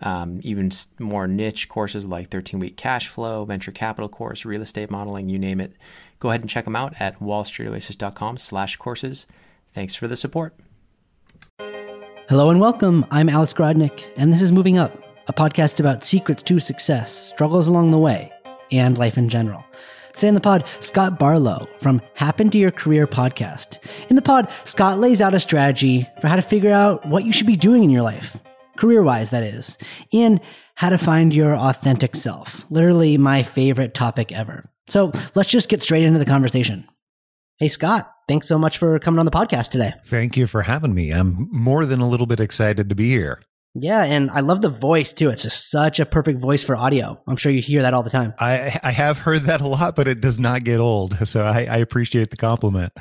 [0.00, 4.90] um, even more niche courses like 13 week cash flow, venture capital course, real estate
[4.90, 5.72] modeling, you name it
[6.18, 9.26] Go ahead and check them out at wallstreetoasis.com slash courses.
[9.74, 10.54] Thanks for the support.
[12.28, 13.04] Hello and welcome.
[13.10, 17.68] I'm Alex Grodnick, and this is Moving Up, a podcast about secrets to success, struggles
[17.68, 18.32] along the way,
[18.72, 19.64] and life in general.
[20.14, 23.78] Today in the pod, Scott Barlow from Happen to Your Career podcast.
[24.08, 27.32] In the pod, Scott lays out a strategy for how to figure out what you
[27.32, 28.38] should be doing in your life,
[28.76, 29.78] career wise, that is,
[30.12, 30.40] and
[30.74, 32.64] how to find your authentic self.
[32.70, 34.70] Literally my favorite topic ever.
[34.88, 36.86] So let's just get straight into the conversation.
[37.58, 39.94] Hey, Scott, thanks so much for coming on the podcast today.
[40.04, 41.10] Thank you for having me.
[41.10, 43.40] I'm more than a little bit excited to be here.
[43.78, 45.28] Yeah, and I love the voice too.
[45.28, 47.20] It's just such a perfect voice for audio.
[47.26, 48.32] I'm sure you hear that all the time.
[48.38, 51.14] I, I have heard that a lot, but it does not get old.
[51.28, 52.92] So I, I appreciate the compliment.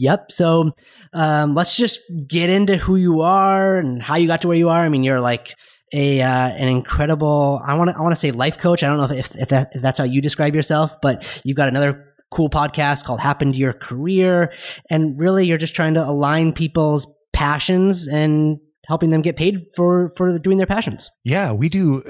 [0.00, 0.32] Yep.
[0.32, 0.72] So
[1.12, 4.70] um, let's just get into who you are and how you got to where you
[4.70, 4.82] are.
[4.82, 5.54] I mean, you're like
[5.92, 8.82] a uh, an incredible I want to I want to say life coach.
[8.82, 11.68] I don't know if if, that, if that's how you describe yourself, but you've got
[11.68, 14.54] another cool podcast called Happen to Your Career,
[14.88, 18.58] and really you're just trying to align people's passions and
[18.90, 21.12] helping them get paid for for doing their passions.
[21.22, 22.02] Yeah, we do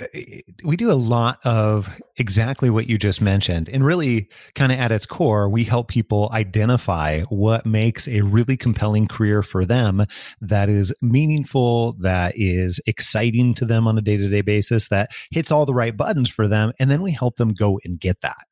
[0.64, 3.68] we do a lot of exactly what you just mentioned.
[3.68, 8.56] And really kind of at its core, we help people identify what makes a really
[8.56, 10.06] compelling career for them
[10.40, 15.66] that is meaningful, that is exciting to them on a day-to-day basis, that hits all
[15.66, 18.46] the right buttons for them, and then we help them go and get that.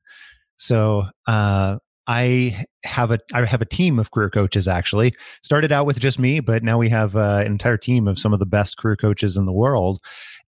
[0.58, 5.14] So, uh, I have a I have a team of career coaches actually.
[5.42, 8.32] Started out with just me, but now we have uh, an entire team of some
[8.32, 10.00] of the best career coaches in the world,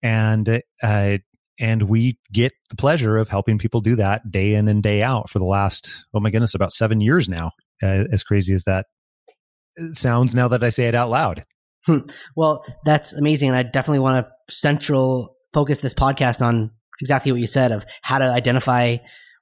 [0.01, 1.17] and uh,
[1.59, 5.29] and we get the pleasure of helping people do that day in and day out
[5.29, 7.51] for the last oh my goodness about seven years now.
[7.83, 8.85] Uh, as crazy as that
[9.93, 11.43] sounds, now that I say it out loud.
[11.85, 11.99] Hmm.
[12.35, 17.41] Well, that's amazing, and I definitely want to central focus this podcast on exactly what
[17.41, 18.97] you said of how to identify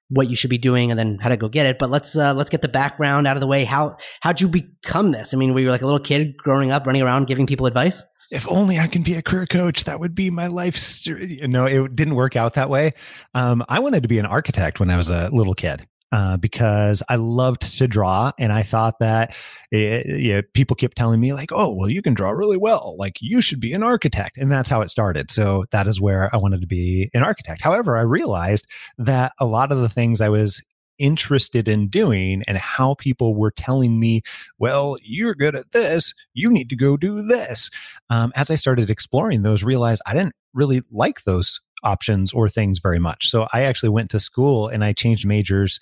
[0.09, 1.79] what you should be doing and then how to go get it.
[1.79, 3.65] But let's uh, let's get the background out of the way.
[3.65, 5.33] How how'd you become this?
[5.33, 8.05] I mean, were you like a little kid growing up, running around giving people advice?
[8.29, 10.77] If only I can be a career coach, that would be my life.
[11.07, 12.91] No, it didn't work out that way.
[13.33, 17.03] Um, I wanted to be an architect when I was a little kid uh, because
[17.09, 19.35] I loved to draw, and I thought that
[19.71, 22.95] it, you know, people kept telling me like, "Oh, well, you can draw really well.
[22.97, 25.31] Like, you should be an architect," and that's how it started.
[25.31, 27.61] So that is where I wanted to be an architect.
[27.61, 30.61] However, I realized that a lot of the things I was
[30.99, 34.21] interested in doing and how people were telling me,
[34.59, 37.69] well, you're good at this, you need to go do this.
[38.09, 42.79] Um, as I started exploring those, realized I didn't really like those options or things
[42.79, 43.29] very much.
[43.29, 45.79] So I actually went to school and I changed majors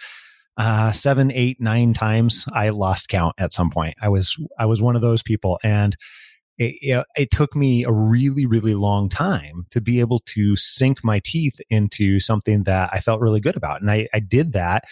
[0.58, 2.46] uh, seven, eight, nine times.
[2.54, 3.96] I lost count at some point.
[4.02, 5.96] I was I was one of those people, and
[6.58, 11.04] it, it, it took me a really, really long time to be able to sink
[11.04, 14.86] my teeth into something that I felt really good about, and I, I did that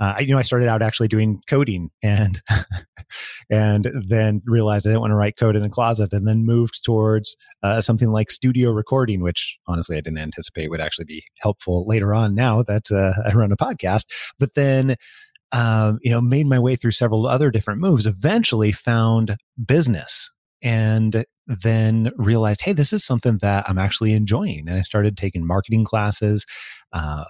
[0.00, 2.40] uh, I, you know, I started out actually doing coding and,
[3.50, 6.82] and then realized I didn't want to write code in a closet and then moved
[6.82, 11.86] towards uh, something like studio recording, which honestly I didn't anticipate would actually be helpful
[11.86, 14.06] later on now that uh, I run a podcast.
[14.38, 14.96] But then,
[15.52, 20.30] um, you know, made my way through several other different moves, eventually found business
[20.62, 24.68] and then realized, hey, this is something that I'm actually enjoying.
[24.68, 26.46] And I started taking marketing classes,
[26.92, 27.24] uh,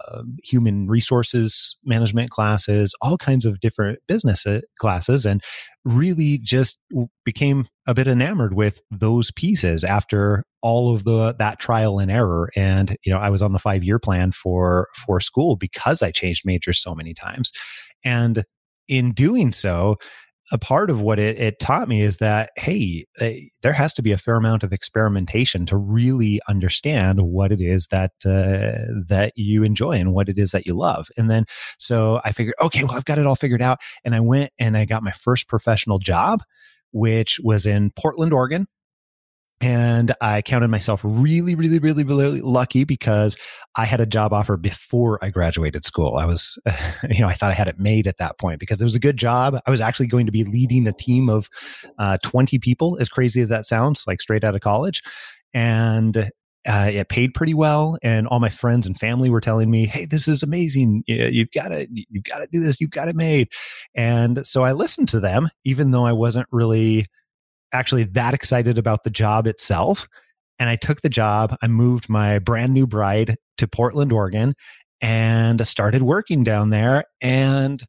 [0.44, 5.42] human resources management classes, all kinds of different business uh, classes, and
[5.84, 6.78] really just
[7.24, 12.50] became a bit enamored with those pieces after all of the that trial and error.
[12.54, 16.10] And you know, I was on the five year plan for for school because I
[16.10, 17.52] changed majors so many times,
[18.04, 18.44] and
[18.88, 19.96] in doing so
[20.52, 23.30] a part of what it, it taught me is that hey uh,
[23.62, 27.86] there has to be a fair amount of experimentation to really understand what it is
[27.88, 31.08] that uh, that you enjoy and what it is that you love.
[31.16, 31.44] And then
[31.78, 33.80] so i figured okay well i've got it all figured out.
[34.04, 36.42] And i went and i got my first professional job
[36.92, 38.66] which was in portland oregon
[39.60, 43.36] and I counted myself really, really, really, really lucky because
[43.76, 46.16] I had a job offer before I graduated school.
[46.16, 46.58] I was,
[47.10, 49.00] you know, I thought I had it made at that point because it was a
[49.00, 49.60] good job.
[49.66, 51.48] I was actually going to be leading a team of
[51.98, 55.02] uh, 20 people, as crazy as that sounds, like straight out of college.
[55.52, 56.30] And
[56.68, 60.04] Uh, it paid pretty well, and all my friends and family were telling me, "Hey,
[60.04, 61.02] this is amazing!
[61.06, 62.82] You've got to, you've got to do this.
[62.82, 63.48] You've got it made."
[63.94, 67.06] And so I listened to them, even though I wasn't really
[67.72, 70.08] actually that excited about the job itself.
[70.58, 71.56] And I took the job.
[71.62, 74.54] I moved my brand new bride to Portland, Oregon,
[75.00, 77.04] and started working down there.
[77.20, 77.82] And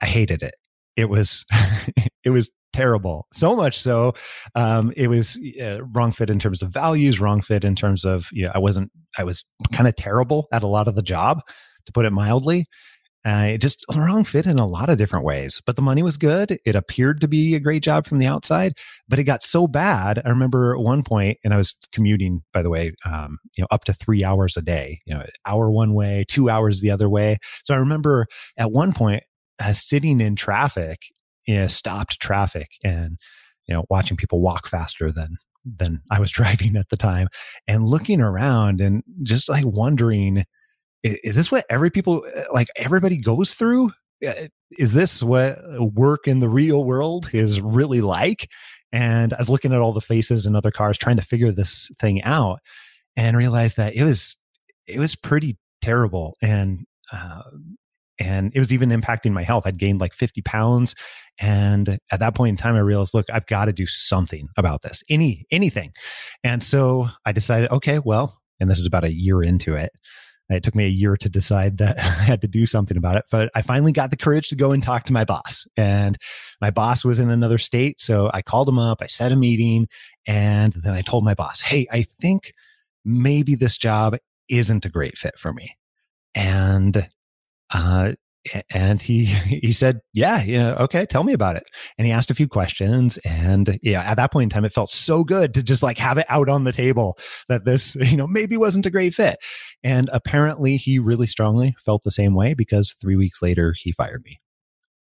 [0.00, 0.54] I hated it.
[0.96, 1.44] It was,
[2.24, 3.26] it was terrible.
[3.32, 4.14] So much so,
[4.54, 8.28] um, it was uh, wrong fit in terms of values, wrong fit in terms of
[8.32, 11.40] you know I wasn't I was kind of terrible at a lot of the job,
[11.86, 12.66] to put it mildly.
[13.26, 16.16] Uh, it just wrong fit in a lot of different ways, but the money was
[16.16, 16.58] good.
[16.64, 18.72] It appeared to be a great job from the outside,
[19.08, 20.22] but it got so bad.
[20.24, 23.68] I remember at one point, and I was commuting, by the way, um, you know,
[23.70, 25.00] up to three hours a day.
[25.04, 27.36] You know, hour one way, two hours the other way.
[27.64, 28.26] So I remember
[28.56, 29.22] at one point
[29.62, 31.00] uh, sitting in traffic
[31.50, 33.18] you know, stopped traffic and
[33.66, 37.28] you know watching people walk faster than than I was driving at the time
[37.66, 40.44] and looking around and just like wondering
[41.02, 43.90] is this what every people uh, like everybody goes through
[44.26, 44.48] uh,
[44.78, 48.48] is this what work in the real world is really like
[48.92, 51.90] and I was looking at all the faces and other cars trying to figure this
[52.00, 52.60] thing out
[53.16, 54.36] and realized that it was
[54.86, 57.42] it was pretty terrible and uh,
[58.20, 59.66] and it was even impacting my health.
[59.66, 60.94] I'd gained like 50 pounds.
[61.40, 64.82] And at that point in time, I realized, look, I've got to do something about
[64.82, 65.92] this, any, anything.
[66.44, 69.90] And so I decided, okay, well, and this is about a year into it.
[70.50, 73.24] It took me a year to decide that I had to do something about it.
[73.30, 75.66] But I finally got the courage to go and talk to my boss.
[75.76, 76.18] And
[76.60, 78.00] my boss was in another state.
[78.00, 79.88] So I called him up, I set a meeting,
[80.26, 82.52] and then I told my boss, hey, I think
[83.04, 84.16] maybe this job
[84.48, 85.76] isn't a great fit for me.
[86.34, 87.08] And
[87.72, 88.12] uh,
[88.70, 91.64] and he he said, "Yeah, you know okay, tell me about it."
[91.98, 94.90] And he asked a few questions, and yeah, at that point in time, it felt
[94.90, 98.26] so good to just like have it out on the table that this, you know,
[98.26, 99.36] maybe wasn't a great fit.
[99.82, 104.22] And apparently, he really strongly felt the same way because three weeks later, he fired
[104.24, 104.40] me,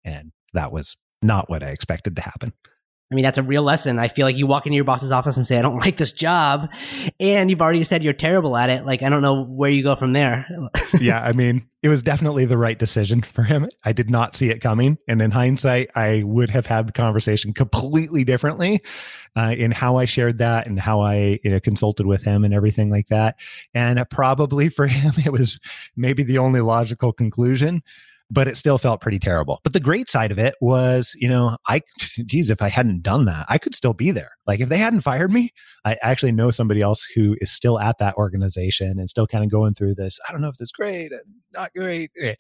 [0.04, 2.54] and that was not what I expected to happen.
[3.10, 4.00] I mean, that's a real lesson.
[4.00, 6.12] I feel like you walk into your boss's office and say, I don't like this
[6.12, 6.70] job.
[7.20, 8.86] And you've already said you're terrible at it.
[8.86, 10.46] Like, I don't know where you go from there.
[11.00, 11.22] yeah.
[11.22, 13.70] I mean, it was definitely the right decision for him.
[13.86, 14.98] I did not see it coming.
[15.08, 18.82] And in hindsight, I would have had the conversation completely differently
[19.38, 22.54] uh, in how I shared that and how I you know, consulted with him and
[22.54, 23.40] everything like that.
[23.74, 25.62] And probably for him, it was
[25.96, 27.84] maybe the only logical conclusion
[28.30, 29.60] but it still felt pretty terrible.
[29.64, 31.82] But the great side of it was, you know, I,
[32.26, 34.32] geez, if I hadn't done that, I could still be there.
[34.46, 35.52] Like if they hadn't fired me,
[35.86, 39.52] I actually know somebody else who is still at that organization and still kind of
[39.52, 40.20] going through this.
[40.28, 41.12] I don't know if this great,
[41.54, 42.36] not great, eh,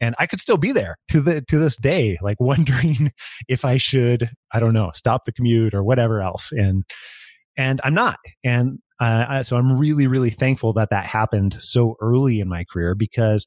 [0.00, 3.12] and I could still be there to the to this day, like wondering
[3.48, 6.52] if I should, I don't know, stop the commute or whatever else.
[6.52, 6.84] And
[7.56, 8.18] and I'm not.
[8.44, 12.94] And uh, so I'm really, really thankful that that happened so early in my career
[12.94, 13.46] because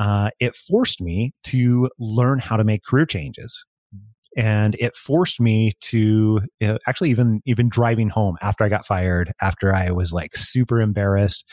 [0.00, 3.64] uh, it forced me to learn how to make career changes.
[4.34, 9.32] And it forced me to uh, actually even even driving home after i got fired
[9.42, 11.44] after i was like super embarrassed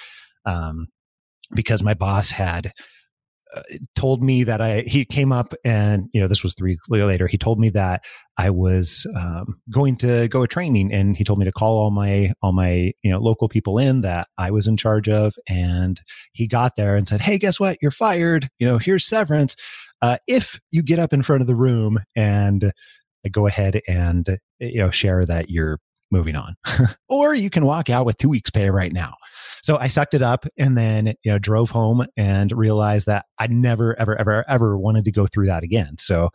[0.46, 0.88] um,
[1.56, 2.72] because my boss had
[3.96, 7.28] told me that I he came up and you know this was three later.
[7.28, 8.04] He told me that
[8.38, 11.92] I was um, going to go a training, and he told me to call all
[11.92, 15.36] my all my you know local people in that I was in charge of.
[15.48, 16.00] And
[16.34, 17.78] he got there and said, "Hey, guess what?
[17.82, 18.50] You're fired.
[18.60, 19.56] You know, here's severance.
[20.02, 22.72] Uh, if you get up in front of the room and
[23.32, 25.80] go ahead and you know share that you're
[26.12, 26.54] moving on.
[27.10, 29.16] or you can walk out with two weeks pay right now.
[29.62, 33.48] So I sucked it up and then, you know, drove home and realized that I
[33.48, 35.98] never, ever, ever, ever wanted to go through that again.
[35.98, 36.30] So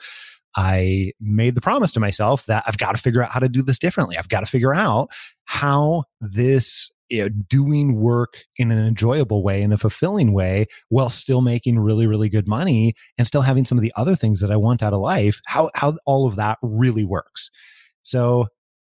[0.56, 3.62] I made the promise to myself that I've got to figure out how to do
[3.62, 4.18] this differently.
[4.18, 5.10] I've got to figure out
[5.44, 11.10] how this you know, doing work in an enjoyable way, in a fulfilling way, while
[11.10, 14.50] still making really, really good money and still having some of the other things that
[14.50, 17.50] I want out of life, how, how all of that really works.
[18.02, 18.48] So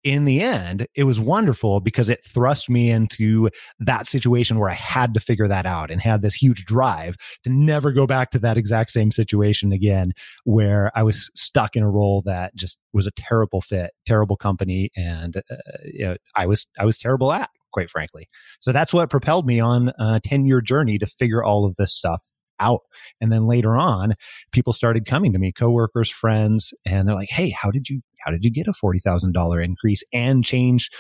[0.05, 4.75] in the end, it was wonderful because it thrust me into that situation where I
[4.75, 8.39] had to figure that out and had this huge drive to never go back to
[8.41, 10.13] that exact same situation again,
[10.45, 14.91] where I was stuck in a role that just was a terrible fit, terrible company,
[14.97, 18.29] and uh, you know, I was I was terrible at, quite frankly.
[18.61, 21.95] So that's what propelled me on a ten year journey to figure all of this
[21.95, 22.23] stuff
[22.61, 22.81] out.
[23.21, 24.15] And then later on,
[24.53, 28.31] people started coming to me, coworkers, friends, and they're like, "Hey, how did you how
[28.31, 30.91] did you get a forty thousand dollar increase and change?"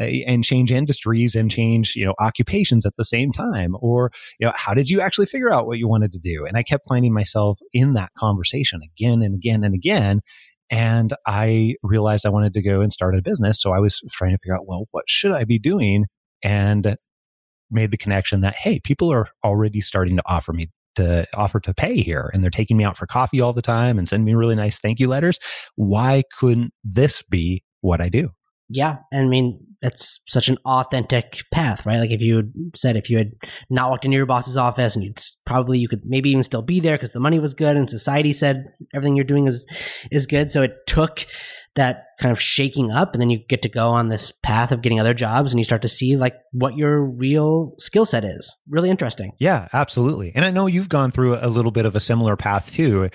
[0.00, 3.74] Uh, and change industries and change you know occupations at the same time?
[3.80, 6.44] Or you know how did you actually figure out what you wanted to do?
[6.46, 10.20] And i kept finding myself in that conversation again and again and again.
[10.70, 13.60] And i realized i wanted to go and start a business.
[13.60, 16.04] So i was trying to figure out well what should i be doing?
[16.44, 16.96] And
[17.70, 20.68] made the connection that, hey, people are already starting to offer me
[20.98, 23.98] to offer to pay here and they're taking me out for coffee all the time
[23.98, 25.38] and sending me really nice thank you letters.
[25.76, 28.30] Why couldn't this be what I do?
[28.68, 28.98] Yeah.
[29.12, 31.98] I mean, that's such an authentic path, right?
[31.98, 33.30] Like if you said if you had
[33.70, 36.80] not walked into your boss's office and you'd probably you could maybe even still be
[36.80, 39.66] there because the money was good and society said everything you're doing is
[40.10, 40.50] is good.
[40.50, 41.26] So it took
[41.78, 44.82] that kind of shaking up and then you get to go on this path of
[44.82, 48.60] getting other jobs and you start to see like what your real skill set is.
[48.68, 49.32] Really interesting.
[49.38, 50.32] Yeah absolutely.
[50.34, 53.08] And i know you've gone through a little bit of a similar path too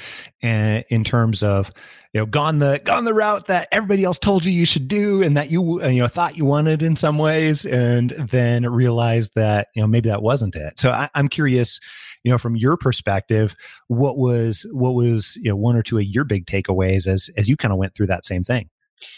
[0.44, 1.72] uh, in terms of
[2.14, 5.22] you know gone the gone the route that everybody else told you you should do
[5.22, 9.34] and that you uh, you know thought you wanted in some ways and then realized
[9.36, 10.80] that you know maybe that wasn't it.
[10.80, 11.80] So I, i'm curious
[12.24, 13.56] you know from your perspective
[13.88, 17.48] what was what was you know one or two of your big takeaways as as
[17.48, 18.70] you kind of went through that same thing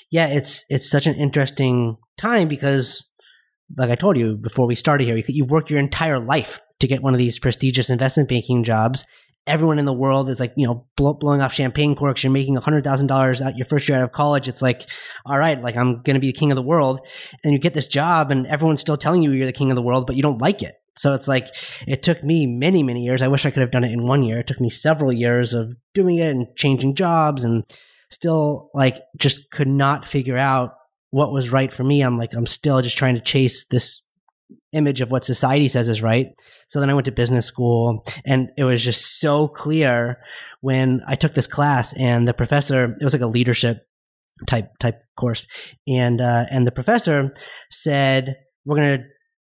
[0.09, 3.07] yeah it's it's such an interesting time because
[3.77, 6.87] like i told you before we started here you, you worked your entire life to
[6.87, 9.05] get one of these prestigious investment banking jobs
[9.47, 12.23] everyone in the world is like, you know, blow, blowing off champagne corks.
[12.23, 14.47] You're making $100,000 out your first year out of college.
[14.47, 14.89] It's like,
[15.25, 17.01] all right, like I'm to be the king of the world.
[17.43, 19.81] And you get this job and everyone's still telling you you're the king of the
[19.81, 20.75] world, but you don't like it.
[20.97, 21.47] So it's like
[21.87, 23.21] it took me many, many years.
[23.21, 24.39] I wish I could have done it in one year.
[24.39, 27.63] It took me several years of doing it and changing jobs and
[28.09, 30.75] still like just could not figure out
[31.09, 32.01] what was right for me.
[32.01, 34.01] I'm like, I'm still just trying to chase this
[34.73, 36.27] image of what society says is right.
[36.67, 40.19] So then I went to business school and it was just so clear
[40.61, 43.87] when I took this class and the professor, it was like a leadership
[44.47, 45.47] type, type course.
[45.87, 47.33] And, uh, and the professor
[47.69, 48.35] said,
[48.65, 49.03] we're to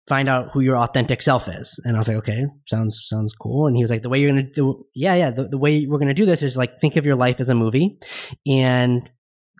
[0.08, 1.80] find out who your authentic self is.
[1.86, 3.68] And I was like, okay, sounds sounds cool.
[3.68, 6.00] And he was like, the way you're gonna do, yeah, yeah, the, the way we're
[6.00, 8.00] gonna do this is like think of your life as a movie,
[8.46, 9.10] and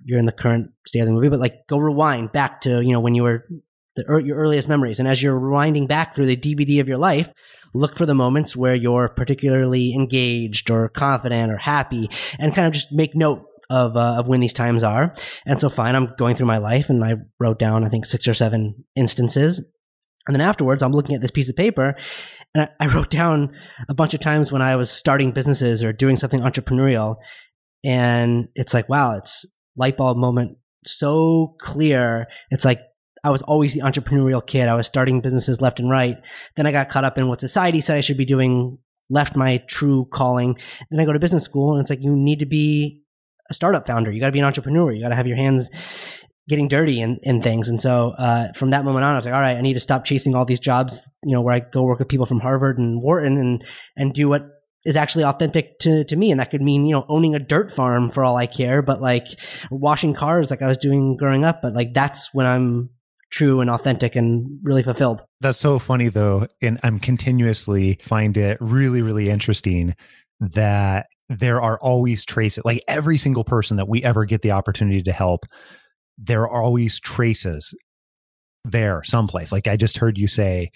[0.06, 2.92] you're in the current state of the movie, but like go rewind back to you
[2.92, 3.48] know when you were
[3.96, 7.32] the, your earliest memories, and as you're rewinding back through the DVD of your life.
[7.76, 12.08] Look for the moments where you're particularly engaged or confident or happy,
[12.38, 15.16] and kind of just make note of uh, of when these times are.
[15.48, 18.28] And so, fine, I'm going through my life, and I wrote down I think six
[18.28, 19.74] or seven instances
[20.28, 21.96] and then afterwards, I'm looking at this piece of paper
[22.56, 23.54] and I, I, wrote down
[23.90, 27.18] a bunch of times when I was starting businesses or doing something entrepreneurial.
[27.84, 32.28] And it's like, wow, it's light bulb moment so clear.
[32.52, 32.80] It's like
[33.24, 34.70] I was always the entrepreneurial kid.
[34.70, 36.18] I was starting businesses left and right.
[36.56, 38.78] Then I got caught up in what society said I should be doing,
[39.10, 40.58] left my true calling.
[40.90, 43.02] Then I go to business school and it's like, you need to be
[43.50, 44.12] a startup founder.
[44.12, 44.92] You got to be an entrepreneur.
[44.92, 45.70] You got to have your hands
[46.50, 47.68] getting dirty and, and things.
[47.68, 49.80] And so uh, from that moment on, I was like, all right, I need to
[49.80, 52.78] stop chasing all these jobs, you know, where I go work with people from Harvard
[52.78, 53.64] and Wharton and
[53.96, 54.50] and do what
[54.86, 56.32] is actually authentic to, to me.
[56.32, 59.02] And that could mean, you know, owning a dirt farm for all I care, but
[59.02, 59.28] like
[59.72, 61.62] washing cars like I was doing growing up.
[61.62, 62.90] But like that's when I'm
[63.30, 65.24] true and authentic and really fulfilled.
[65.42, 66.48] That's so funny though.
[66.62, 69.96] And I'm continuously find it really, really interesting
[70.40, 75.02] that there are always traces like every single person that we ever get the opportunity
[75.02, 75.46] to help
[76.18, 77.74] there are always traces
[78.66, 79.52] there someplace.
[79.52, 80.72] Like I just heard you say,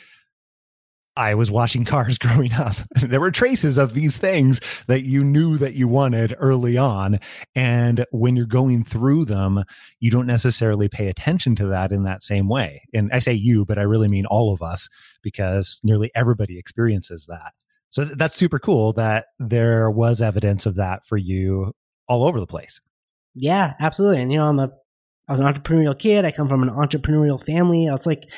[1.17, 2.77] I was washing cars growing up.
[3.01, 7.19] there were traces of these things that you knew that you wanted early on.
[7.55, 9.63] And when you're going through them,
[9.99, 12.83] you don't necessarily pay attention to that in that same way.
[12.93, 14.87] And I say you, but I really mean all of us
[15.23, 17.53] because nearly everybody experiences that.
[17.89, 21.73] So that's super cool that there was evidence of that for you
[22.07, 22.79] all over the place.
[23.33, 24.21] Yeah, absolutely.
[24.21, 24.71] And you know, I'm a
[25.27, 26.25] I was an entrepreneurial kid.
[26.25, 27.87] I come from an entrepreneurial family.
[27.89, 28.29] I was like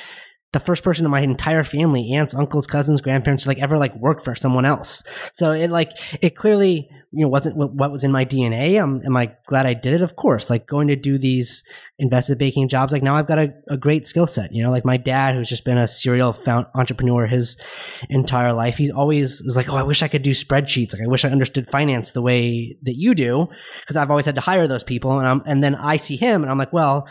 [0.52, 4.24] the first person in my entire family, aunts, uncles, cousins, grandparents, like ever like worked
[4.24, 5.04] for someone else.
[5.34, 5.92] So it like,
[6.24, 8.82] it clearly you know wasn't what was in my DNA.
[8.82, 10.02] Um, am I glad I did it?
[10.02, 10.50] Of course.
[10.50, 11.64] Like going to do these
[11.98, 12.94] invested banking jobs.
[12.94, 14.54] Like now I've got a, a great skill set.
[14.54, 16.36] You know, like my dad, who's just been a serial
[16.76, 17.60] entrepreneur his
[18.10, 18.78] entire life.
[18.78, 20.94] He's always is like, oh, I wish I could do spreadsheets.
[20.94, 23.48] Like I wish I understood finance the way that you do,
[23.82, 25.18] because I've always had to hire those people.
[25.18, 27.08] And I'm and then I see him, and I'm like, well,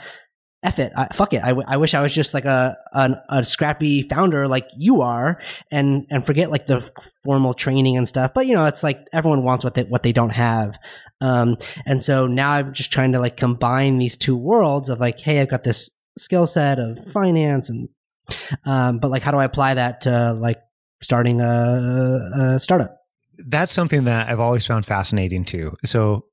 [0.69, 1.43] F it, I, fuck it.
[1.43, 5.01] I, w- I wish I was just like a, a, a scrappy founder like you
[5.01, 6.89] are, and and forget like the
[7.25, 8.35] formal training and stuff.
[8.35, 10.79] But you know, it's like everyone wants what they what they don't have,
[11.23, 11.57] um,
[11.87, 15.41] and so now I'm just trying to like combine these two worlds of like, hey,
[15.41, 17.89] I've got this skill set of finance, and
[18.67, 20.61] um, but like, how do I apply that to like
[21.01, 22.95] starting a, a startup?
[23.47, 25.77] That's something that I've always found fascinating too.
[25.85, 26.27] So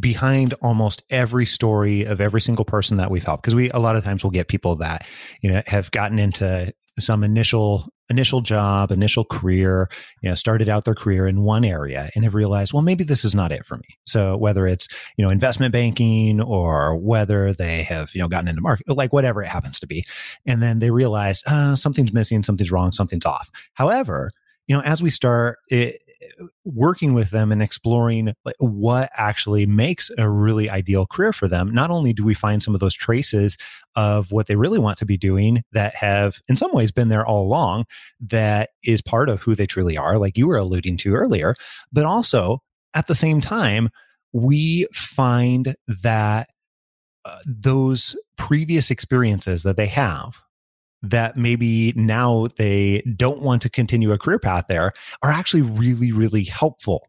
[0.00, 3.96] behind almost every story of every single person that we've helped because we a lot
[3.96, 5.08] of times we'll get people that
[5.42, 9.88] you know have gotten into some initial initial job, initial career,
[10.22, 13.24] you know, started out their career in one area and have realized, well, maybe this
[13.24, 13.98] is not it for me.
[14.04, 18.60] So whether it's, you know, investment banking or whether they have, you know, gotten into
[18.60, 20.06] market, like whatever it happens to be.
[20.46, 23.50] And then they realize uh, something's missing, something's wrong, something's off.
[23.74, 24.30] However,
[24.66, 26.00] you know, as we start it,
[26.64, 31.72] working with them and exploring like, what actually makes a really ideal career for them,
[31.72, 33.56] not only do we find some of those traces
[33.94, 37.26] of what they really want to be doing that have, in some ways, been there
[37.26, 37.84] all along,
[38.20, 41.54] that is part of who they truly are, like you were alluding to earlier,
[41.92, 42.62] but also
[42.94, 43.90] at the same time,
[44.32, 46.48] we find that
[47.24, 50.40] uh, those previous experiences that they have
[51.02, 56.12] that maybe now they don't want to continue a career path there are actually really,
[56.12, 57.06] really helpful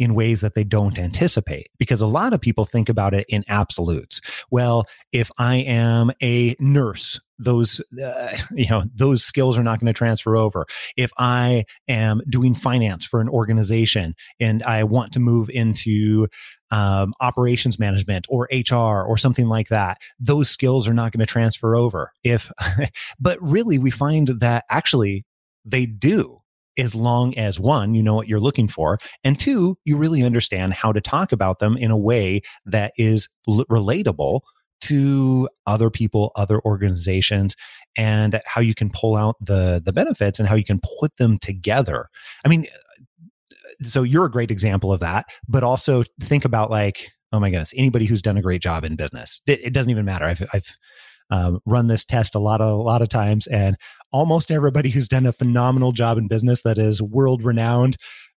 [0.00, 3.44] in ways that they don't anticipate because a lot of people think about it in
[3.48, 4.22] absolutes.
[4.50, 9.92] Well, if I am a nurse, those uh, you know those skills are not going
[9.92, 10.66] to transfer over.
[10.96, 16.28] If I am doing finance for an organization and I want to move into
[16.70, 21.26] um, operations management or HR or something like that, those skills are not going to
[21.26, 22.12] transfer over.
[22.22, 22.50] If,
[23.20, 25.24] but really, we find that actually
[25.64, 26.40] they do
[26.78, 30.72] as long as one, you know what you're looking for, and two, you really understand
[30.72, 34.40] how to talk about them in a way that is l- relatable
[34.80, 37.54] to other people, other organizations,
[37.96, 41.38] and how you can pull out the the benefits and how you can put them
[41.38, 42.08] together.
[42.44, 42.66] I mean,
[43.82, 47.72] so you're a great example of that, but also think about like, oh my goodness,
[47.76, 49.40] anybody who's done a great job in business.
[49.46, 50.24] It, it doesn't even matter.
[50.24, 50.76] I've, I've
[51.30, 53.76] um, run this test a lot of a lot of times, and
[54.12, 57.96] almost everybody who's done a phenomenal job in business that is world renowned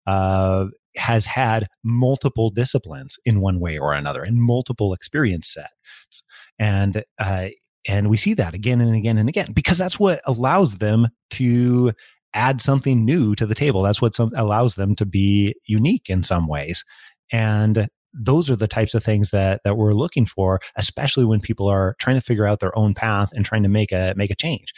[0.07, 0.65] uh,
[0.98, 6.24] has had multiple disciplines in one way or another, and multiple experience sets,
[6.60, 7.48] and uh,
[7.88, 11.93] and we see that again and again and again because that's what allows them to
[12.33, 13.81] add something new to the table.
[13.81, 16.85] That's what some, allows them to be unique in some ways.
[17.31, 21.67] And those are the types of things that that we're looking for, especially when people
[21.67, 24.35] are trying to figure out their own path and trying to make a make a
[24.35, 24.73] change.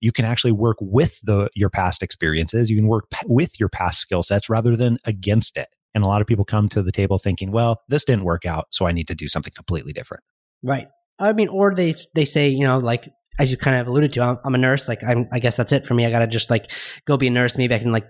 [0.00, 2.70] You can actually work with the your past experiences.
[2.70, 5.68] You can work p- with your past skill sets rather than against it.
[5.94, 8.66] And a lot of people come to the table thinking, "Well, this didn't work out,
[8.70, 10.22] so I need to do something completely different."
[10.62, 10.88] Right.
[11.18, 13.08] I mean, or they they say, you know, like
[13.38, 14.88] as you kind of alluded to, I'm, I'm a nurse.
[14.88, 16.06] Like, I'm, I guess that's it for me.
[16.06, 16.70] I got to just like
[17.04, 17.56] go be a nurse.
[17.56, 18.06] Maybe I can like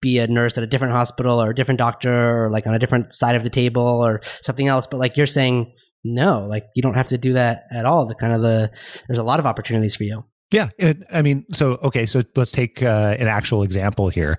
[0.00, 2.78] be a nurse at a different hospital or a different doctor or like on a
[2.78, 4.86] different side of the table or something else.
[4.86, 5.72] But like you're saying,
[6.04, 8.06] no, like you don't have to do that at all.
[8.06, 8.70] The kind of the,
[9.08, 10.24] there's a lot of opportunities for you.
[10.50, 10.68] Yeah.
[10.78, 12.06] It, I mean, so, okay.
[12.06, 14.38] So let's take uh, an actual example here.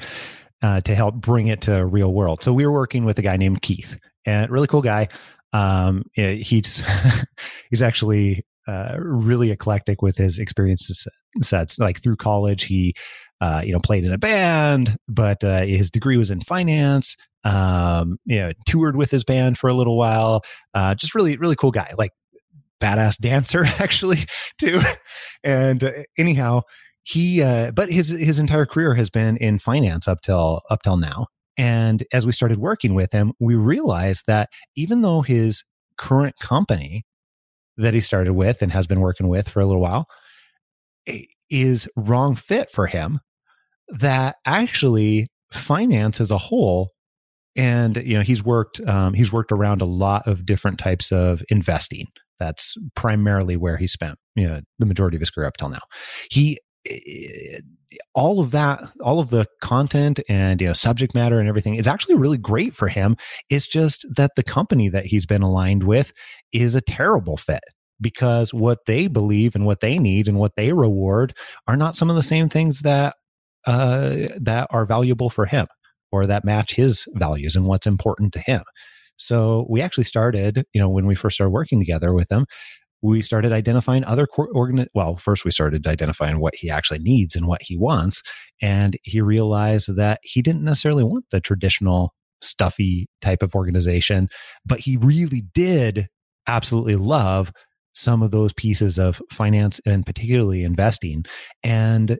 [0.64, 2.42] Uh, to help bring it to real world.
[2.42, 5.08] So we were working with a guy named Keith, and really cool guy.
[5.54, 6.82] Um, he's
[7.70, 11.08] he's actually uh, really eclectic with his experiences
[11.42, 11.80] sets.
[11.80, 12.94] Like through college, he
[13.42, 17.16] uh, you know played in a band, but uh, his degree was in finance.
[17.44, 20.42] Um, you know, toured with his band for a little while.
[20.74, 21.92] Uh, just really really cool guy.
[21.98, 22.12] Like
[22.82, 24.26] badass dancer actually
[24.58, 24.82] too.
[25.44, 26.62] And uh, anyhow,
[27.04, 27.42] he
[27.74, 31.28] but his his entire career has been in finance up till up till now.
[31.60, 35.64] And as we started working with him, we realized that even though his
[35.98, 37.04] current company
[37.78, 40.08] that he started with and has been working with for a little while
[41.50, 43.20] is wrong fit for him
[43.90, 46.92] that actually finance as a whole
[47.56, 51.44] and you know he's worked um, he's worked around a lot of different types of
[51.50, 52.06] investing.
[52.40, 55.82] That's primarily where he spent you know the majority of his career up till now.
[56.30, 56.60] He
[58.14, 61.88] all of that all of the content and you know subject matter and everything is
[61.88, 63.16] actually really great for him
[63.50, 66.12] it's just that the company that he's been aligned with
[66.52, 67.64] is a terrible fit
[68.00, 71.34] because what they believe and what they need and what they reward
[71.68, 73.16] are not some of the same things that
[73.66, 75.68] uh, that are valuable for him
[76.12, 78.64] or that match his values and what's important to him.
[79.18, 82.46] So we actually started, you know, when we first started working together with him,
[83.02, 84.88] we started identifying other organ.
[84.94, 88.22] Well, first we started identifying what he actually needs and what he wants,
[88.62, 94.30] and he realized that he didn't necessarily want the traditional stuffy type of organization,
[94.66, 96.08] but he really did
[96.48, 97.52] absolutely love
[97.94, 101.26] some of those pieces of finance and particularly investing.
[101.64, 102.20] And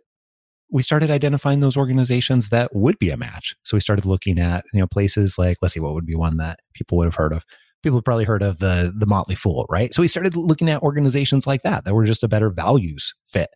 [0.72, 3.54] we started identifying those organizations that would be a match.
[3.64, 6.38] So we started looking at, you know, places like, let's see, what would be one
[6.38, 7.46] that people would have heard of?
[7.84, 9.94] People have probably heard of the the Motley Fool, right?
[9.94, 13.50] So he started looking at organizations like that that were just a better values fit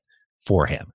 [0.46, 0.92] for him.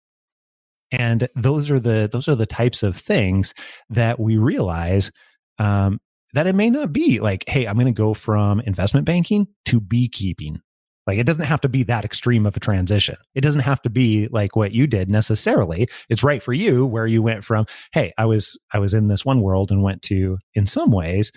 [0.93, 3.55] And those are the those are the types of things
[3.91, 5.11] that we realize
[5.59, 5.99] um,
[6.35, 9.81] that it may not be like, hey, I'm going to go from investment banking to
[9.81, 10.61] beekeeping
[11.07, 13.17] Like it doesn't have to be that extreme of a transition.
[13.35, 15.89] It doesn't have to be like what you did necessarily.
[16.09, 19.25] It's right for you where you went from, hey, I was I was in this
[19.25, 21.31] one world and went to in some ways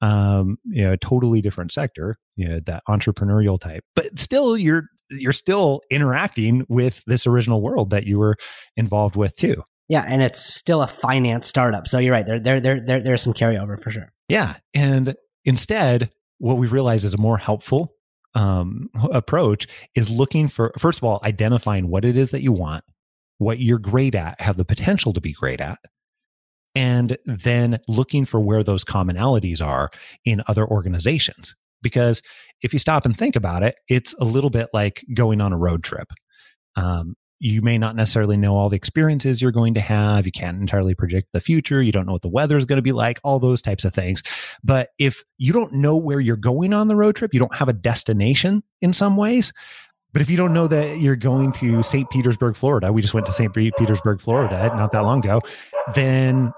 [0.00, 3.84] um you know a totally different sector, you know that entrepreneurial type.
[3.94, 8.36] But still you're you're still interacting with this original world that you were
[8.76, 9.62] involved with too.
[9.88, 11.86] Yeah, and it's still a finance startup.
[11.86, 12.26] So you're right.
[12.26, 14.12] There there there, there there's some carryover for sure.
[14.28, 17.94] Yeah, and instead what we realize is a more helpful
[18.34, 22.84] um, approach is looking for first of all identifying what it is that you want
[23.38, 25.78] what you're great at have the potential to be great at
[26.76, 29.90] and then looking for where those commonalities are
[30.24, 32.22] in other organizations because
[32.62, 35.58] if you stop and think about it it's a little bit like going on a
[35.58, 36.12] road trip
[36.76, 40.24] um, you may not necessarily know all the experiences you're going to have.
[40.24, 41.82] You can't entirely predict the future.
[41.82, 43.92] You don't know what the weather is going to be like, all those types of
[43.92, 44.22] things.
[44.64, 47.68] But if you don't know where you're going on the road trip, you don't have
[47.68, 49.52] a destination in some ways.
[50.12, 52.08] But if you don't know that you're going to St.
[52.08, 53.52] Petersburg, Florida, we just went to St.
[53.52, 55.42] Petersburg, Florida not that long ago,
[55.94, 56.52] then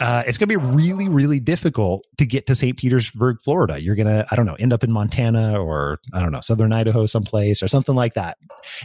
[0.00, 2.76] uh, it's going to be really, really difficult to get to St.
[2.76, 3.82] Petersburg, Florida.
[3.82, 6.72] You're going to, I don't know, end up in Montana or I don't know, Southern
[6.72, 8.38] Idaho, someplace or something like that.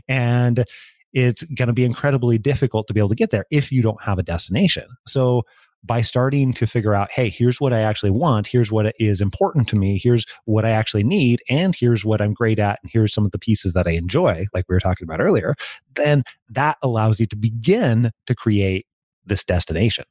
[0.10, 0.66] And
[1.14, 4.02] it's going to be incredibly difficult to be able to get there if you don't
[4.04, 4.88] have a destination.
[5.08, 5.44] So,
[5.84, 9.68] by starting to figure out, hey, here's what I actually want, here's what is important
[9.68, 13.14] to me, here's what I actually need, and here's what I'm great at, and here's
[13.14, 15.54] some of the pieces that I enjoy, like we were talking about earlier,
[15.94, 18.88] then that allows you to begin to create
[19.28, 20.06] this destination.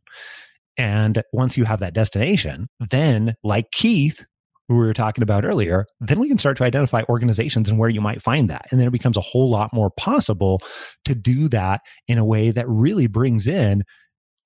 [0.76, 4.24] And once you have that destination, then like Keith,
[4.68, 7.90] who we were talking about earlier, then we can start to identify organizations and where
[7.90, 8.66] you might find that.
[8.70, 10.62] And then it becomes a whole lot more possible
[11.04, 13.84] to do that in a way that really brings in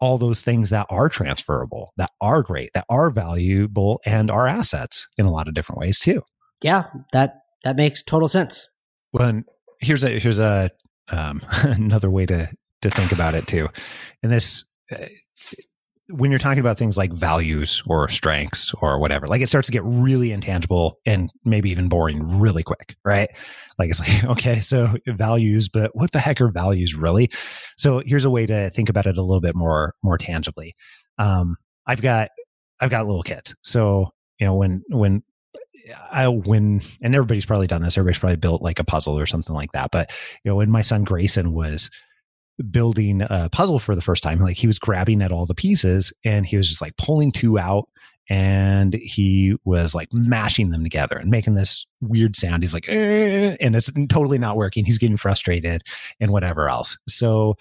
[0.01, 5.07] all those things that are transferable, that are great, that are valuable and are assets
[5.19, 6.23] in a lot of different ways too.
[6.63, 8.69] Yeah, that that makes total sense.
[9.13, 9.43] Well,
[9.81, 10.71] here's a here's a
[11.09, 12.49] um, another way to
[12.83, 13.69] to think about it too.
[14.23, 14.97] And this uh,
[16.11, 19.73] when you're talking about things like values or strengths or whatever, like it starts to
[19.73, 23.29] get really intangible and maybe even boring really quick, right?
[23.79, 27.31] Like it's like, okay, so values, but what the heck are values really?
[27.77, 30.75] So here's a way to think about it a little bit more more tangibly.
[31.19, 32.31] Um, I've got
[32.81, 35.23] I've got little kids, so you know when when
[36.11, 37.97] I when and everybody's probably done this.
[37.99, 39.91] Everybody's probably built like a puzzle or something like that.
[39.91, 40.11] But
[40.45, 41.91] you know when my son Grayson was
[42.71, 44.41] building a puzzle for the first time.
[44.41, 47.59] Like he was grabbing at all the pieces and he was just like pulling two
[47.59, 47.89] out
[48.31, 52.63] and he was like mashing them together and making this weird sound.
[52.63, 54.85] He's like, eh, and it's totally not working.
[54.85, 55.83] He's getting frustrated
[56.21, 56.99] and whatever else.
[57.09, 57.57] So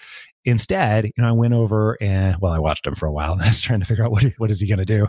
[0.47, 3.41] instead, you know, I went over and well, I watched him for a while and
[3.43, 5.07] I was trying to figure out what, what is he going to do.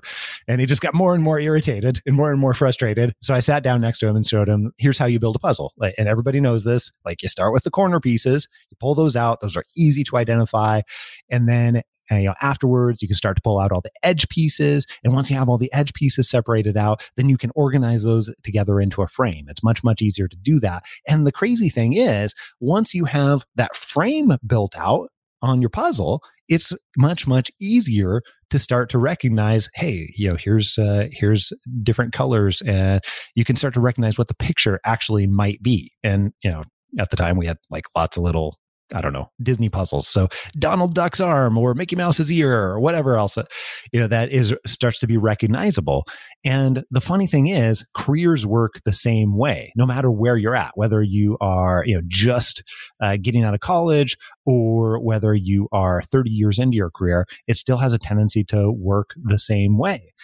[0.48, 3.14] And he just got more and more irritated and more and more frustrated.
[3.22, 5.38] So I sat down next to him and showed him, here's how you build a
[5.38, 5.72] puzzle.
[5.79, 6.90] Like, and everybody knows this.
[7.05, 9.40] Like you start with the corner pieces, you pull those out.
[9.40, 10.83] Those are easy to identify.
[11.31, 14.29] And then and, you know afterwards you can start to pull out all the edge
[14.31, 18.03] pieces and once you have all the edge pieces separated out then you can organize
[18.03, 21.68] those together into a frame it's much much easier to do that and the crazy
[21.68, 25.11] thing is once you have that frame built out
[25.42, 30.79] on your puzzle, it's much much easier to start to recognize hey you know here's
[30.79, 33.03] uh, here's different colors and
[33.35, 35.92] you can start to recognize what the picture actually might be.
[36.03, 36.64] And you know
[36.98, 38.57] at the time we had like lots of little
[38.94, 40.09] I don't know, Disney puzzles.
[40.09, 43.44] So Donald Duck's arm or Mickey Mouse's ear or whatever else, uh,
[43.92, 46.07] you know, that is starts to be recognizable.
[46.44, 50.72] And the funny thing is, careers work the same way, no matter where you're at,
[50.74, 52.62] whether you are, you know, just
[53.01, 57.57] uh, getting out of college or whether you are 30 years into your career, it
[57.57, 60.14] still has a tendency to work the same way.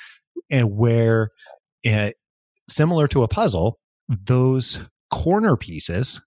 [0.51, 1.31] And where,
[1.87, 2.11] uh,
[2.69, 4.79] similar to a puzzle, those
[5.11, 6.21] corner pieces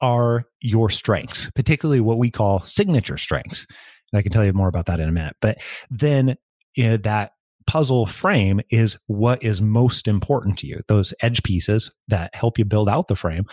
[0.00, 3.66] are your strengths, particularly what we call signature strengths.
[4.12, 5.36] And I can tell you more about that in a minute.
[5.40, 5.58] But
[5.90, 6.36] then
[6.74, 7.32] you know, that
[7.66, 10.80] puzzle frame is what is most important to you.
[10.88, 13.44] Those edge pieces that help you build out the frame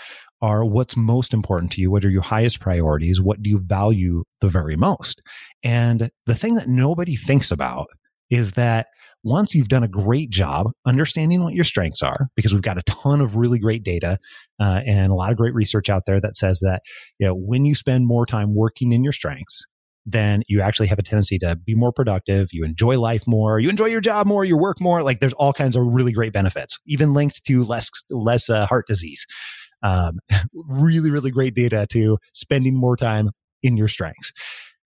[0.42, 1.92] are what's most important to you.
[1.92, 3.20] What are your highest priorities?
[3.20, 5.22] What do you value the very most?
[5.64, 7.88] And the thing that nobody thinks about
[8.30, 8.88] is that
[9.26, 12.84] once you've done a great job understanding what your strengths are, because we've got a
[12.84, 14.18] ton of really great data
[14.62, 16.84] uh, and a lot of great research out there that says that
[17.20, 19.66] you know when you spend more time working in your strengths,
[20.06, 22.50] then you actually have a tendency to be more productive.
[22.52, 23.60] You enjoy life more.
[23.60, 24.46] You enjoy your job more.
[24.46, 25.02] You work more.
[25.02, 28.86] Like there's all kinds of really great benefits, even linked to less less uh, heart
[28.88, 29.26] disease.
[29.82, 30.20] Um,
[30.54, 33.32] really, really great data to spending more time
[33.64, 34.32] in your strengths.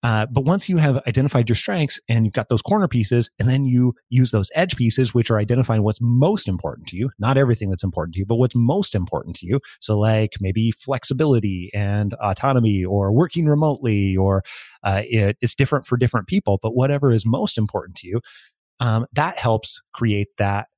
[0.02, 3.48] Uh, but once you have identified your strengths and you've got those corner pieces, and
[3.48, 7.36] then you use those edge pieces, which are identifying what's most important to you, not
[7.36, 9.60] everything that's important to you, but what's most important to you.
[9.80, 14.44] So, like maybe flexibility and autonomy, or working remotely, or
[14.84, 18.20] uh, it, it's different for different people, but whatever is most important to you,
[18.80, 20.68] um, that helps create that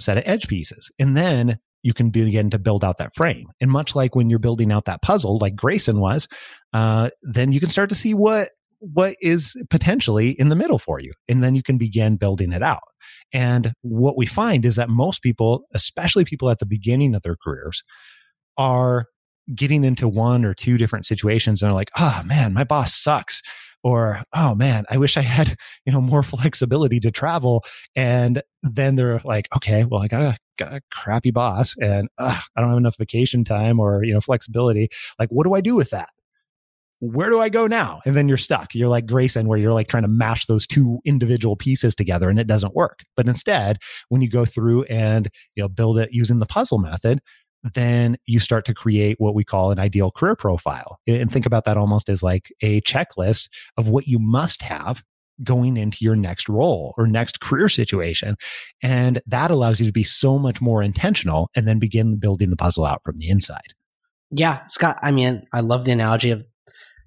[0.00, 0.90] set of edge pieces.
[0.98, 3.46] And then you can begin to build out that frame.
[3.60, 6.28] And much like when you're building out that puzzle, like Grayson was,
[6.72, 11.00] uh, then you can start to see what what is potentially in the middle for
[11.00, 12.82] you, and then you can begin building it out.
[13.32, 17.36] And what we find is that most people, especially people at the beginning of their
[17.36, 17.82] careers,
[18.56, 19.06] are
[19.54, 23.42] getting into one or two different situations and are like, oh man, my boss sucks
[23.82, 27.64] or oh man i wish i had you know more flexibility to travel
[27.96, 32.38] and then they're like okay well i got a got a crappy boss and uh,
[32.56, 34.88] i don't have enough vacation time or you know flexibility
[35.18, 36.10] like what do i do with that
[37.00, 38.00] where do I go now?
[38.04, 38.74] And then you're stuck.
[38.74, 42.38] You're like Grayson, where you're like trying to mash those two individual pieces together and
[42.38, 43.04] it doesn't work.
[43.16, 43.78] But instead,
[44.10, 47.20] when you go through and you know build it using the puzzle method,
[47.74, 50.98] then you start to create what we call an ideal career profile.
[51.06, 55.02] And think about that almost as like a checklist of what you must have
[55.42, 58.36] going into your next role or next career situation.
[58.82, 62.56] And that allows you to be so much more intentional and then begin building the
[62.56, 63.74] puzzle out from the inside.
[64.30, 66.44] Yeah, Scott, I mean, I love the analogy of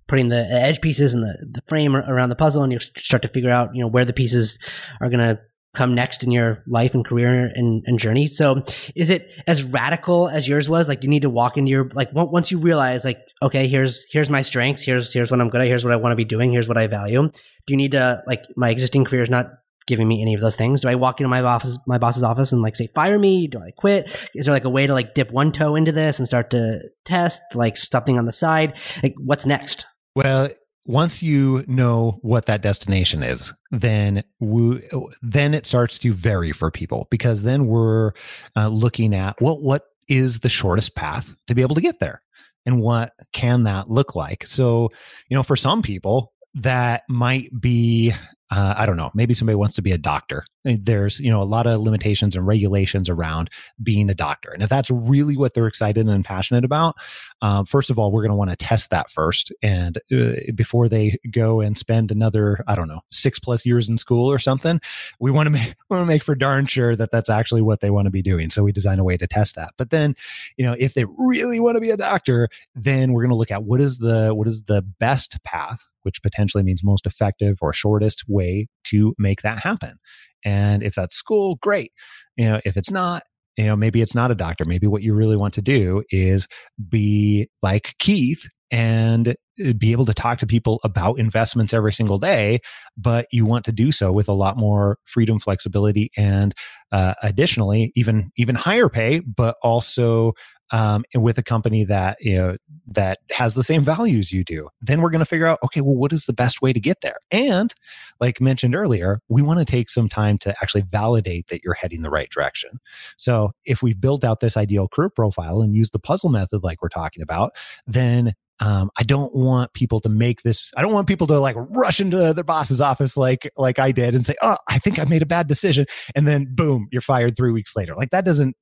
[0.07, 3.27] putting the edge pieces and the, the frame around the puzzle and you start to
[3.27, 4.59] figure out, you know, where the pieces
[5.01, 5.39] are going to
[5.73, 8.27] come next in your life and career and, and, journey.
[8.27, 8.63] So
[8.95, 10.87] is it as radical as yours was?
[10.87, 14.29] Like you need to walk into your, like once you realize like, okay, here's, here's
[14.29, 14.83] my strengths.
[14.83, 15.67] Here's, here's what I'm good at.
[15.67, 16.51] Here's what I want to be doing.
[16.51, 17.27] Here's what I value.
[17.65, 19.47] Do you need to like my existing career is not
[19.87, 20.81] giving me any of those things?
[20.81, 23.47] Do I walk into my office, my boss's office and like say, fire me?
[23.47, 24.15] Do I quit?
[24.35, 26.81] Is there like a way to like dip one toe into this and start to
[27.03, 28.77] test like something on the side?
[29.01, 29.87] Like what's next?
[30.15, 30.49] Well,
[30.85, 34.81] once you know what that destination is, then we,
[35.21, 38.11] then it starts to vary for people because then we're
[38.55, 42.21] uh, looking at what what is the shortest path to be able to get there,
[42.65, 44.45] and what can that look like.
[44.45, 44.91] So,
[45.29, 48.13] you know, for some people, that might be
[48.53, 50.45] uh, I don't know, maybe somebody wants to be a doctor.
[50.63, 53.49] There's, you know, a lot of limitations and regulations around
[53.81, 54.51] being a doctor.
[54.51, 56.95] And if that's really what they're excited and passionate about,
[57.41, 59.51] um, first of all, we're going to want to test that first.
[59.63, 63.97] And uh, before they go and spend another, I don't know, six plus years in
[63.97, 64.79] school or something,
[65.19, 67.89] we want to make, want to make for darn sure that that's actually what they
[67.89, 68.51] want to be doing.
[68.51, 69.73] So we design a way to test that.
[69.77, 70.13] But then,
[70.57, 73.51] you know, if they really want to be a doctor, then we're going to look
[73.51, 77.73] at what is the, what is the best path which potentially means most effective or
[77.73, 79.97] shortest way to make that happen.
[80.45, 81.91] And if that's school, great.
[82.37, 83.23] You know, if it's not,
[83.57, 84.65] you know, maybe it's not a doctor.
[84.65, 86.47] Maybe what you really want to do is
[86.89, 89.35] be like Keith and
[89.77, 92.59] be able to talk to people about investments every single day,
[92.97, 96.53] but you want to do so with a lot more freedom, flexibility, and
[96.91, 100.33] uh, additionally, even even higher pay, but also
[100.71, 104.69] um, with a company that you know that has the same values you do.
[104.81, 107.01] Then we're going to figure out okay well what is the best way to get
[107.01, 107.17] there?
[107.31, 107.73] And
[108.19, 112.01] like mentioned earlier we want to take some time to actually validate that you're heading
[112.01, 112.79] the right direction.
[113.17, 116.81] So if we've built out this ideal career profile and use the puzzle method like
[116.81, 117.51] we're talking about
[117.85, 120.71] then um, I don't want people to make this.
[120.77, 124.15] I don't want people to like rush into their boss's office like like I did
[124.15, 127.35] and say, "Oh, I think I made a bad decision," and then boom, you're fired
[127.35, 127.93] three weeks later.
[127.93, 128.55] Like that doesn't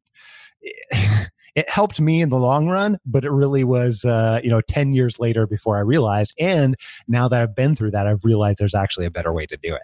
[1.55, 4.93] it helped me in the long run, but it really was, uh, you know, 10
[4.93, 6.33] years later before I realized.
[6.39, 6.75] And
[7.07, 9.73] now that I've been through that, I've realized there's actually a better way to do
[9.73, 9.81] it.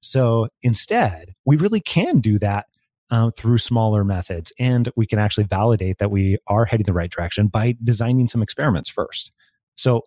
[0.00, 2.66] So instead, we really can do that
[3.10, 4.52] uh, through smaller methods.
[4.58, 8.42] And we can actually validate that we are heading the right direction by designing some
[8.42, 9.32] experiments first.
[9.76, 10.02] So,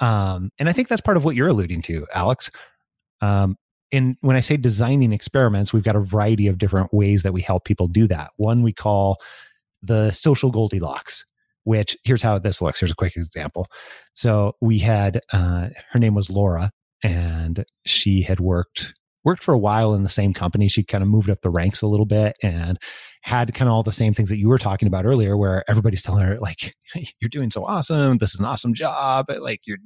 [0.00, 2.50] um, and I think that's part of what you're alluding to, Alex.
[3.20, 3.56] Um,
[3.92, 7.40] and when I say designing experiments, we've got a variety of different ways that we
[7.40, 8.30] help people do that.
[8.36, 9.18] One we call
[9.82, 11.24] the social Goldilocks,
[11.62, 12.80] which here's how this looks.
[12.80, 13.66] Here's a quick example.
[14.14, 19.58] So we had uh, her name was Laura, and she had worked worked for a
[19.58, 20.68] while in the same company.
[20.68, 22.78] She kind of moved up the ranks a little bit and
[23.22, 26.02] had kind of all the same things that you were talking about earlier, where everybody's
[26.02, 26.74] telling her, like,
[27.20, 28.18] you're doing so awesome.
[28.18, 29.26] This is an awesome job.
[29.38, 29.78] Like, you're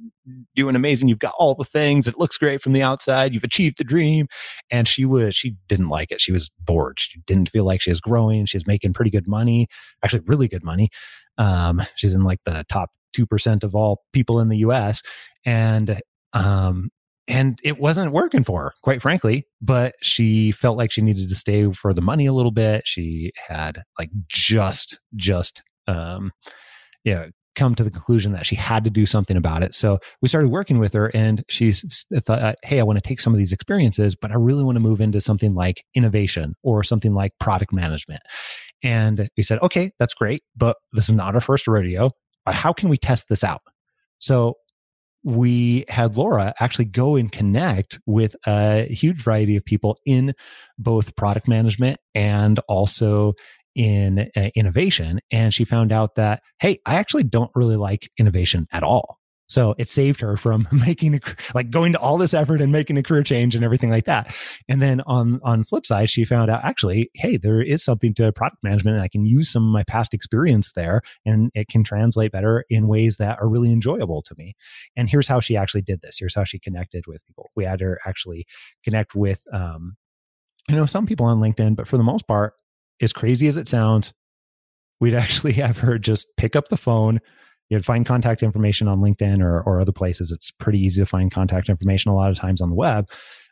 [0.55, 1.07] doing amazing.
[1.07, 2.07] You've got all the things.
[2.07, 3.33] It looks great from the outside.
[3.33, 4.27] You've achieved the dream.
[4.69, 6.19] And she was, she didn't like it.
[6.19, 6.99] She was bored.
[6.99, 8.45] She didn't feel like she was growing.
[8.45, 9.67] She's making pretty good money,
[10.03, 10.89] actually, really good money.
[11.37, 15.01] Um, she's in like the top 2% of all people in the US.
[15.45, 16.01] And
[16.33, 16.89] um,
[17.29, 21.35] and it wasn't working for her quite frankly but she felt like she needed to
[21.35, 26.31] stay for the money a little bit she had like just just um
[27.03, 27.27] yeah
[27.59, 29.75] come to the conclusion that she had to do something about it.
[29.75, 33.33] So we started working with her and she's thought, Hey, I want to take some
[33.33, 37.13] of these experiences, but I really want to move into something like innovation or something
[37.13, 38.21] like product management.
[38.81, 42.11] And we said, okay, that's great, but this is not our first rodeo.
[42.47, 43.61] How can we test this out?
[44.19, 44.55] So
[45.23, 50.33] we had Laura actually go and connect with a huge variety of people in
[50.77, 53.33] both product management and also
[53.75, 55.19] in uh, innovation.
[55.31, 59.18] And she found out that, hey, I actually don't really like innovation at all.
[59.49, 61.19] So it saved her from making a,
[61.53, 64.33] like going to all this effort and making a career change and everything like that.
[64.69, 68.31] And then on on flip side, she found out actually, hey, there is something to
[68.31, 71.83] product management, and I can use some of my past experience there, and it can
[71.83, 74.55] translate better in ways that are really enjoyable to me.
[74.95, 76.17] And here's how she actually did this.
[76.19, 77.49] Here's how she connected with people.
[77.55, 78.45] We had her actually
[78.83, 79.97] connect with, um,
[80.69, 82.53] you know, some people on LinkedIn, but for the most part,
[83.01, 84.13] as crazy as it sounds,
[84.99, 87.19] we'd actually have her just pick up the phone
[87.69, 90.31] You'd find contact information on LinkedIn or, or other places.
[90.31, 93.09] It's pretty easy to find contact information a lot of times on the web.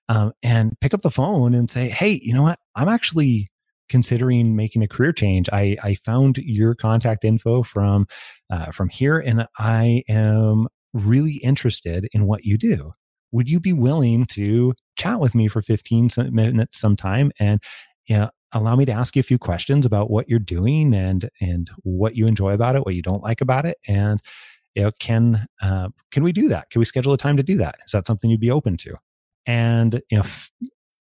[0.10, 2.60] Um, and pick up the phone and say, hey, you know what?
[2.76, 3.48] I'm actually
[3.90, 5.50] considering making a career change.
[5.52, 8.08] I, I found your contact info from
[8.50, 12.94] uh, from here, and I am really interested in what you do.
[13.32, 17.62] Would you be willing to chat with me for 15 minutes sometime and
[18.08, 21.30] you know, allow me to ask you a few questions about what you're doing and
[21.42, 24.22] and what you enjoy about it, what you don't like about it, and
[24.76, 26.70] you know, can uh, can we do that?
[26.70, 27.76] Can we schedule a time to do that?
[27.86, 28.96] Is that something you'd be open to?
[29.46, 30.52] And you know, f-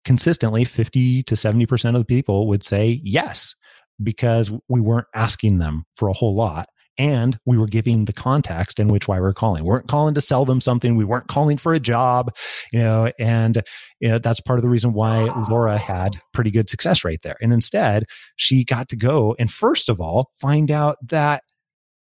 [0.03, 3.55] consistently, fifty to seventy percent of the people would say yes
[4.01, 8.79] because we weren't asking them for a whole lot and we were giving the context
[8.79, 9.63] in which why we are calling.
[9.63, 10.95] We weren't calling to sell them something.
[10.95, 12.35] We weren't calling for a job,
[12.71, 13.63] you know, and
[13.99, 17.37] you know, that's part of the reason why Laura had pretty good success rate there.
[17.41, 21.43] And instead, she got to go and first of all find out that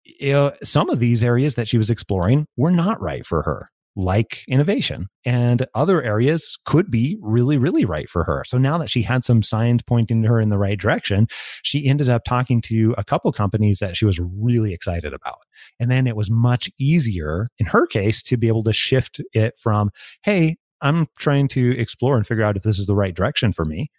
[0.03, 3.67] you know, some of these areas that she was exploring were not right for her
[3.95, 8.43] like innovation and other areas could be really really right for her.
[8.45, 11.27] So now that she had some signs pointing her in the right direction
[11.63, 15.39] she ended up talking to a couple companies that she was really excited about.
[15.79, 19.53] And then it was much easier in her case to be able to shift it
[19.59, 19.91] from
[20.23, 23.65] hey i'm trying to explore and figure out if this is the right direction for
[23.65, 23.89] me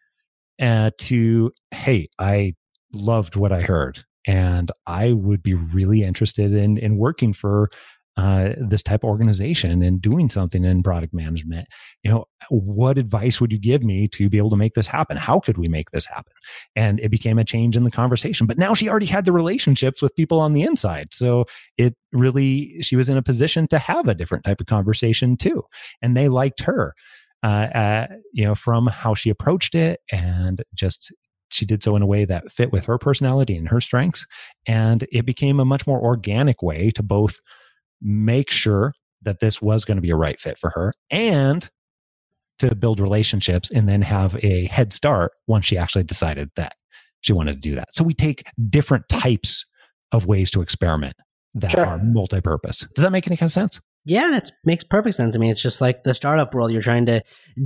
[0.61, 2.55] uh, to hey i
[2.92, 7.70] loved what i heard and I would be really interested in in working for
[8.16, 11.66] uh, this type of organization and doing something in product management
[12.03, 15.16] you know what advice would you give me to be able to make this happen?
[15.16, 16.33] How could we make this happen?
[16.77, 20.03] And it became a change in the conversation but now she already had the relationships
[20.03, 21.09] with people on the inside.
[21.12, 21.46] So
[21.79, 25.62] it really she was in a position to have a different type of conversation too
[26.01, 26.94] and they liked her
[27.42, 31.12] uh, uh, you know from how she approached it and just
[31.51, 34.27] she did so in a way that fit with her personality and her strengths
[34.66, 37.40] and it became a much more organic way to both
[38.02, 41.70] make sure that this was going to be a right fit for her and
[42.58, 46.74] to build relationships and then have a head start once she actually decided that
[47.20, 47.94] she wanted to do that.
[47.94, 49.64] So we take different types
[50.10, 51.16] of ways to experiment
[51.54, 51.86] that sure.
[51.86, 52.86] are multi-purpose.
[52.94, 53.80] Does that make any kind of sense?
[54.04, 55.36] Yeah, that makes perfect sense.
[55.36, 56.72] I mean, it's just like the startup world.
[56.72, 57.22] You're trying to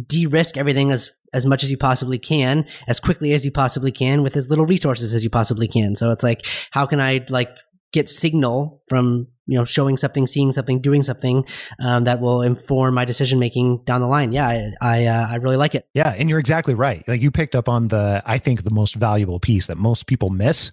[0.06, 4.22] de-risk everything as as much as you possibly can, as quickly as you possibly can,
[4.22, 5.94] with as little resources as you possibly can.
[5.94, 7.50] So it's like, how can I like
[7.92, 11.44] get signal from you know showing something seeing something doing something
[11.80, 14.32] um, that will inform my decision making down the line.
[14.32, 15.88] Yeah i I, uh, I really like it.
[15.94, 17.06] Yeah and you're exactly right.
[17.06, 20.30] Like you picked up on the i think the most valuable piece that most people
[20.30, 20.70] miss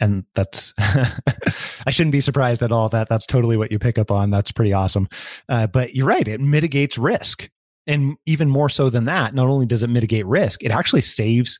[0.00, 4.10] and that's i shouldn't be surprised at all that that's totally what you pick up
[4.10, 4.30] on.
[4.30, 5.08] That's pretty awesome.
[5.48, 7.48] Uh, but you're right it mitigates risk.
[7.88, 11.58] And even more so than that not only does it mitigate risk it actually saves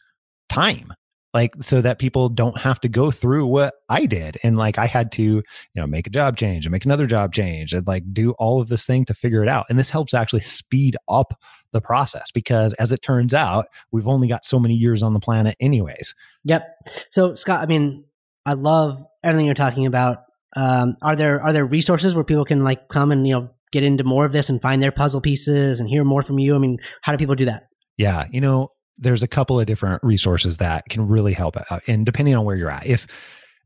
[0.48, 0.92] time
[1.36, 4.38] like so that people don't have to go through what I did.
[4.42, 5.42] And like I had to, you
[5.74, 8.70] know, make a job change and make another job change and like do all of
[8.70, 9.66] this thing to figure it out.
[9.68, 11.38] And this helps actually speed up
[11.72, 15.20] the process because as it turns out, we've only got so many years on the
[15.20, 16.14] planet anyways.
[16.44, 16.66] Yep.
[17.10, 18.04] So Scott, I mean,
[18.46, 20.20] I love everything you're talking about.
[20.56, 23.84] Um, are there are there resources where people can like come and you know get
[23.84, 26.54] into more of this and find their puzzle pieces and hear more from you?
[26.54, 27.64] I mean, how do people do that?
[27.98, 31.82] Yeah, you know, there's a couple of different resources that can really help out.
[31.86, 33.06] And depending on where you're at, if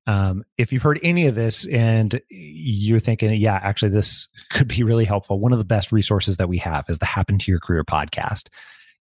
[0.06, 4.82] um, if you've heard any of this and you're thinking, yeah, actually, this could be
[4.82, 7.60] really helpful, one of the best resources that we have is the Happen to Your
[7.60, 8.48] Career podcast.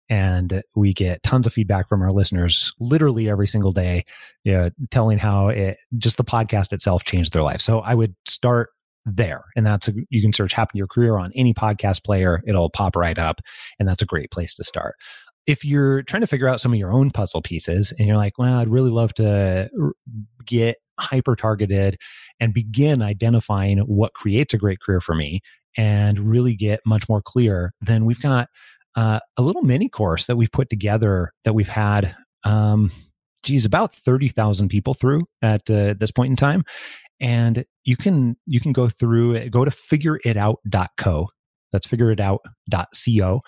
[0.09, 4.05] And we get tons of feedback from our listeners literally every single day,
[4.43, 7.61] you know, telling how it just the podcast itself changed their life.
[7.61, 8.69] So I would start
[9.05, 9.43] there.
[9.55, 12.69] And that's a, you can search Happen to Your Career on any podcast player, it'll
[12.69, 13.39] pop right up.
[13.79, 14.95] And that's a great place to start
[15.47, 18.37] if you're trying to figure out some of your own puzzle pieces and you're like,
[18.37, 19.69] well, I'd really love to
[20.45, 21.97] get hyper targeted
[22.39, 25.39] and begin identifying what creates a great career for me
[25.77, 28.49] and really get much more clear, then we've got
[28.95, 32.91] uh, a little mini course that we've put together that we've had, um,
[33.43, 36.63] geez, about 30,000 people through at uh, this point in time.
[37.21, 41.27] And you can, you can go through it, go to figureitout.co.
[41.71, 43.41] That's figureitout.co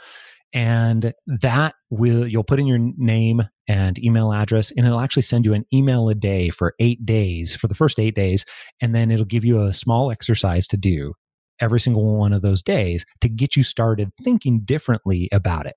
[0.54, 5.46] and that will you'll put in your name and email address and it'll actually send
[5.46, 8.46] you an email a day for 8 days for the first 8 days
[8.82, 11.14] and then it'll give you a small exercise to do
[11.60, 15.76] every single one of those days to get you started thinking differently about it.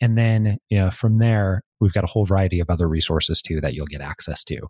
[0.00, 3.60] And then you know from there we've got a whole variety of other resources too
[3.60, 4.60] that you'll get access to.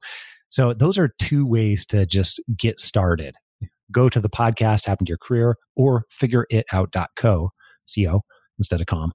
[0.48, 3.34] So those are two ways to just get started.
[3.92, 8.20] Go to the podcast happen to your career or figureitout.co co
[8.58, 9.12] instead of com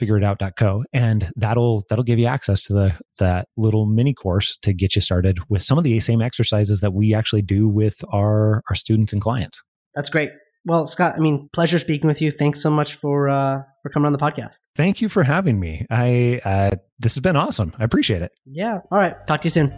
[0.00, 4.96] figureitout.co and that'll that'll give you access to the that little mini course to get
[4.96, 8.74] you started with some of the same exercises that we actually do with our our
[8.74, 9.62] students and clients.
[9.94, 10.30] That's great.
[10.66, 12.30] Well scott i mean pleasure speaking with you.
[12.30, 14.56] Thanks so much for uh for coming on the podcast.
[14.74, 15.86] Thank you for having me.
[15.90, 17.74] I uh this has been awesome.
[17.78, 18.32] I appreciate it.
[18.46, 18.78] Yeah.
[18.90, 19.14] All right.
[19.26, 19.74] Talk to you soon.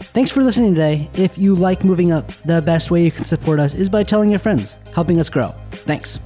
[0.00, 1.10] Thanks for listening today.
[1.14, 4.30] If you like moving up, the best way you can support us is by telling
[4.30, 5.54] your friends, helping us grow.
[5.70, 6.20] Thanks.